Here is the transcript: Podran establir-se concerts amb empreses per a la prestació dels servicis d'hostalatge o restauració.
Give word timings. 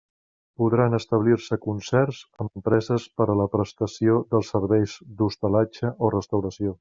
Podran 0.61 0.97
establir-se 0.99 1.57
concerts 1.65 2.21
amb 2.45 2.57
empreses 2.61 3.05
per 3.19 3.27
a 3.33 3.37
la 3.41 3.47
prestació 3.59 4.19
dels 4.35 4.53
servicis 4.55 4.97
d'hostalatge 5.21 5.93
o 6.09 6.15
restauració. 6.21 6.69